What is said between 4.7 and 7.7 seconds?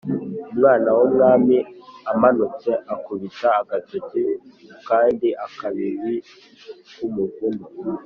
kandi-akababi k'umuvumu.